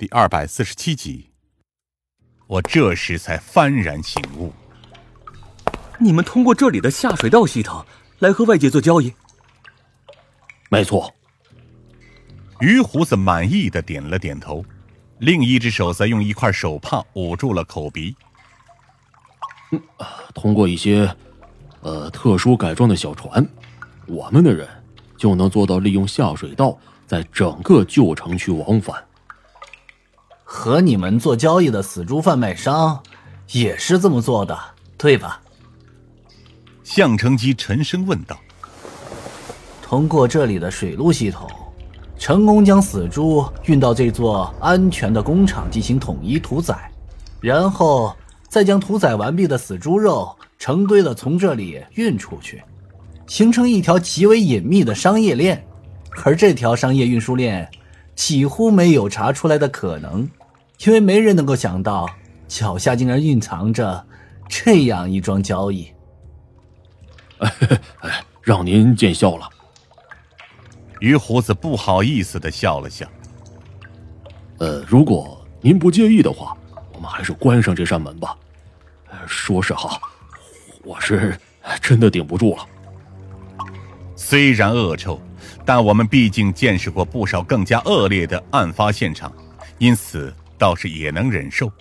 [0.00, 1.28] 第二百四十七集。
[2.46, 4.50] 我这时才幡然醒悟：
[5.98, 7.84] 你们通过这里的下水道系统
[8.20, 9.12] 来和外界做交易？
[10.70, 11.14] 没错。
[12.60, 14.64] 于胡子满意的点了点头，
[15.18, 18.16] 另一只手则用一块手帕捂住了口鼻。
[19.72, 19.82] 嗯，
[20.32, 21.14] 通过一些，
[21.82, 23.46] 呃，特殊改装的小船，
[24.06, 24.66] 我们的人
[25.18, 28.96] 就能做到利用下水道在整个旧城区往返。
[30.52, 33.00] 和你们做交易的死猪贩卖商
[33.52, 34.58] 也是这么做的，
[34.98, 35.40] 对吧？
[36.82, 38.36] 向成基沉声问道。
[39.80, 41.48] 通过这里的水路系统，
[42.18, 46.90] 成功将死猪运到这座安全的工厂进行统一屠宰，
[47.40, 48.12] 然后。
[48.48, 52.60] 再将屠宰完毕的死猪肉成堆的从这里运出去，
[53.28, 55.64] 形成一条极为隐秘的商业链，
[56.24, 57.70] 而这条商业运输链
[58.16, 60.28] 几乎没有查出来的可能，
[60.86, 62.08] 因为没人能够想到
[62.48, 64.06] 脚下竟然蕴藏着
[64.48, 65.90] 这样一桩交易。
[67.38, 67.52] 哎，
[68.42, 69.48] 让您见笑了。
[71.00, 73.06] 于胡子不好意思的笑了笑。
[74.58, 76.56] 呃，如果您不介意的话。
[76.92, 78.36] 我们还是关上这扇门吧。
[79.26, 79.98] 说是好，
[80.84, 81.34] 我是
[81.80, 82.66] 真的顶不住了。
[84.14, 85.18] 虽然恶臭，
[85.64, 89.32] 但我们毕竟见识过不少更加恶劣的案发现场，
[89.78, 91.72] 因此倒是也能忍受。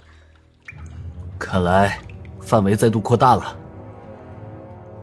[1.37, 1.99] 看来
[2.39, 3.55] 范围再度扩大了。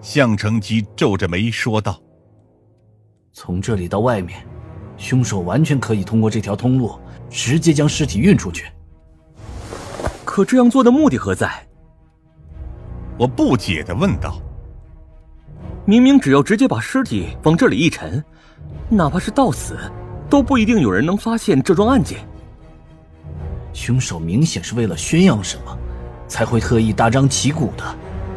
[0.00, 2.00] 向成基皱着眉说道
[3.32, 4.44] ：“从这里到外面，
[4.96, 8.66] 凶手完全可以通过这条通路直接将尸体运出去。”
[10.24, 11.50] 可这样做的目的何在？
[13.18, 14.40] 我不解的问道。
[15.84, 18.22] 明明只要直接把尸体往这里一沉，
[18.88, 19.78] 哪怕是到死，
[20.28, 22.18] 都不一定有人能发现这桩案件。
[23.76, 25.78] 凶手明显是为了宣扬什么，
[26.26, 27.84] 才会特意大张旗鼓的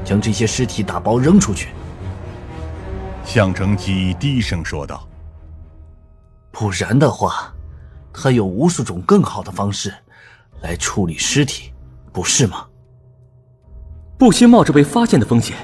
[0.04, 1.70] 将这些尸体打包扔出去。
[3.24, 5.08] 向成基低声说道
[6.52, 7.54] ：“不然的话，
[8.12, 9.94] 他有无数种更好的方式
[10.62, 11.72] 来处理尸体。”
[12.12, 12.66] 不是吗？
[14.18, 15.56] 不惜冒着被发现的风险，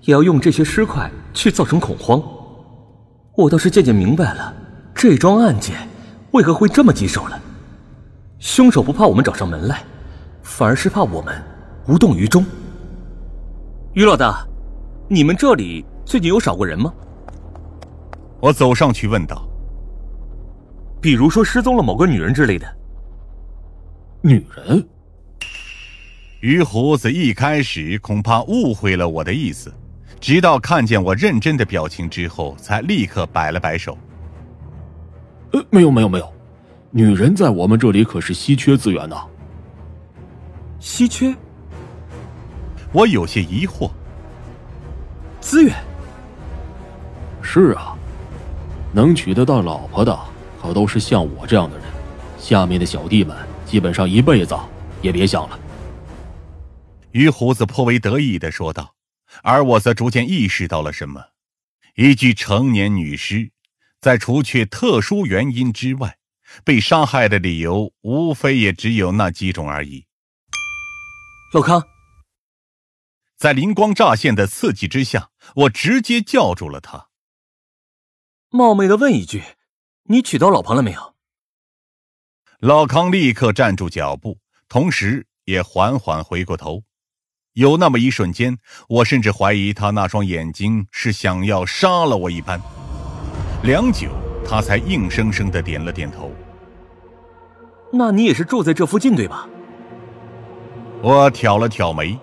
[0.00, 2.20] 也要用这些尸块去造成恐慌。
[3.36, 4.52] 我倒是渐渐明白了，
[4.94, 5.86] 这桩案件
[6.32, 7.40] 为何会这么棘手了。
[8.42, 9.84] 凶手不怕我们找上门来，
[10.42, 11.32] 反而是怕我们
[11.86, 12.44] 无动于衷。
[13.92, 14.44] 于老大，
[15.08, 16.92] 你们这里最近有少过人吗？
[18.40, 19.48] 我走上去问道。
[21.00, 22.66] 比如说失踪了某个女人之类的。
[24.22, 24.84] 女人？
[26.40, 29.72] 于胡子一开始恐怕误会了我的意思，
[30.18, 33.96] 直到看见我认真的表情之后，才立刻摆了摆手。
[35.52, 36.31] 呃，没有没有没有，
[36.94, 39.24] 女人在我们这里可是稀缺资源呐。
[40.78, 41.34] 稀缺？
[42.92, 43.90] 我有些疑惑。
[45.40, 45.74] 资源？
[47.40, 47.96] 是啊，
[48.92, 50.16] 能娶得到老婆的
[50.60, 51.86] 可都是像我这样的人，
[52.38, 54.54] 下面的小弟们基本上一辈子
[55.00, 55.58] 也别想了。
[57.12, 58.94] 于胡子颇为得意的说道，
[59.42, 61.24] 而我则逐渐意识到了什么：
[61.94, 63.50] 一具成年女尸，
[63.98, 66.16] 在除却特殊原因之外，
[66.64, 70.06] 被杀害的理由无非也只有那几种而已。
[71.54, 71.82] 老康，
[73.36, 77.08] 在灵光乍现的刺激之下，我直接叫住了他。
[78.48, 79.42] 冒昧的问一句，
[80.04, 81.14] 你娶到老婆了没有？
[82.60, 84.38] 老康立刻站住脚步，
[84.68, 86.84] 同时也缓缓回过头。
[87.54, 88.56] 有那么一瞬间，
[88.88, 92.58] 我甚至怀疑他那双眼睛是想要杀了我一般。
[93.62, 94.10] 良久，
[94.46, 96.32] 他才硬生生的点了点头。
[97.92, 99.46] 那你也是住在这附近对吧？
[101.02, 102.18] 我挑了挑眉。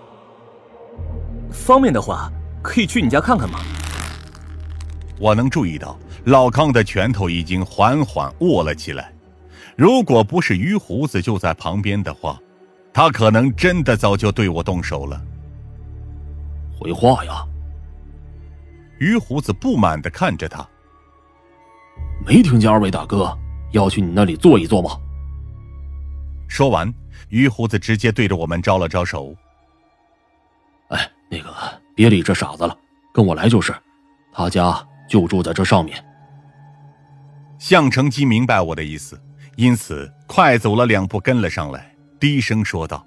[1.52, 2.31] 方便的话，
[2.62, 3.59] 可以去你家看看吗？
[5.19, 9.13] 我能注意到老康的拳头已经缓缓握了起来。
[9.75, 12.38] 如果不是于胡子就在旁边的话。
[12.92, 15.22] 他可能真的早就对我动手了。
[16.77, 17.45] 回话呀！
[18.98, 20.68] 于胡子不满的看着他。
[22.25, 23.31] 没听见二位大哥
[23.72, 24.98] 要去你那里坐一坐吗？
[26.50, 26.92] 说完，
[27.30, 29.34] 于胡子直接对着我们招了招手。
[30.90, 31.54] 哎，那个
[31.96, 32.78] 别理这傻子了，
[33.13, 33.74] 跟我来就是。
[34.34, 36.04] 他家就住在这上面。
[37.60, 39.22] 向成基明白我的意思，
[39.57, 41.96] 因此快走了两步跟了上来。
[42.19, 43.06] 低声说道：“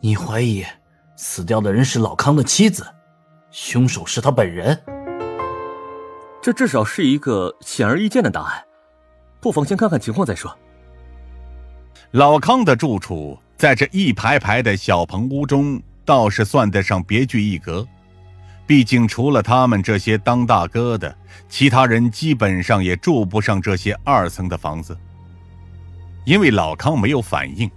[0.00, 0.64] 你怀疑
[1.16, 2.86] 死掉的人是老康的妻子，
[3.50, 4.82] 凶手是他本人？
[6.40, 8.64] 这至少是一个显而易见的答案。
[9.40, 10.56] 不妨先看看情况再说。”
[12.12, 17.86] 老康的住处在这一排排的小棚屋中，倒是算得上别具一格。
[18.66, 21.16] 毕竟除了他们这些当大哥的，
[21.48, 24.94] 其他人基本上也住不上这些二层的房子。
[26.26, 27.70] 因为老康没有反应，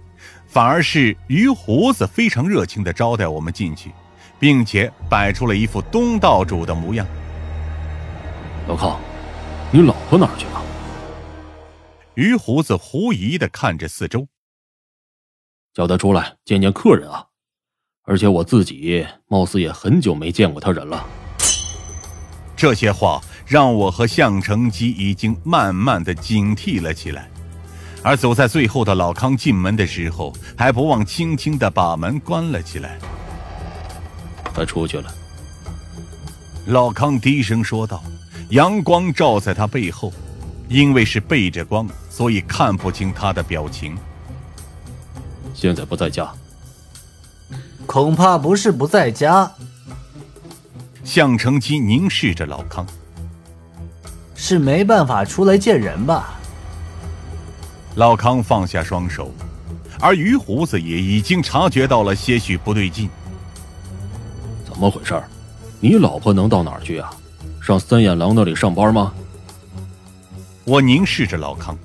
[0.46, 3.90] 反而是于胡子非常热情地招待我们进去，
[4.38, 7.06] 并且摆出了一副东道主的模样。
[8.68, 9.00] 老康，
[9.70, 10.62] 你老婆哪儿去了？
[12.16, 14.26] 于胡子狐疑的看着四周，
[15.74, 17.26] 叫他出来见见客人啊！
[18.04, 21.06] 而且我自己貌似也很久没见过他人了。
[22.56, 27.30] 这些话让我和向成基已经慢慢的警惕了起来。
[28.02, 32.98] 而走在最后的老康进门的时候，还不忘轻轻的把门关了起来。
[34.54, 35.12] 他出去了。
[36.66, 38.02] 老康低声说道
[38.50, 40.10] ：“阳光照在他背后，
[40.68, 43.96] 因为是背着光，所以看不清他的表情。
[45.54, 46.30] 现在不在家，
[47.86, 49.50] 恐怕不是不在家。”
[51.04, 52.84] 向成基凝视着老康，
[54.34, 56.34] 是没办法出来见人吧？
[57.94, 59.32] 老康放下双手，
[60.00, 63.08] 而于胡子也已经察觉到了些许不对劲。
[64.66, 65.22] 怎么回事？
[65.78, 67.08] 你老婆能到哪儿去啊？
[67.62, 69.14] 上三眼狼那里上班吗？
[70.66, 71.78] 我凝视着老康，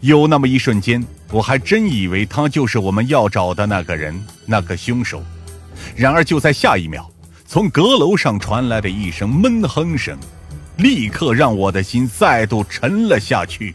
[0.00, 1.00] 有那么一瞬间，
[1.30, 5.22] 我还真以为他就是我们要找的那个人，那个凶手。
[5.94, 7.08] 然而就在下一秒，
[7.46, 10.18] 从阁楼上传来的一声闷哼声，
[10.78, 13.72] 立刻让我的心再度沉了下去。